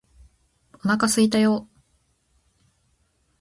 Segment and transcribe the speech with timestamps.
[0.83, 1.67] お腹すいたよーー